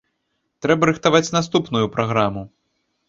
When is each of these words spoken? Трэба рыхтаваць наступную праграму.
Трэба 0.65 0.89
рыхтаваць 0.89 1.33
наступную 1.37 1.85
праграму. 1.97 2.47